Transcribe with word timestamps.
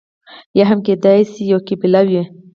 یا 0.57 0.65
هم 0.69 0.79
کېدای 0.87 1.21
شي 1.31 1.41
یوه 1.51 1.61
قبیله 1.67 2.01
وي. 2.09 2.23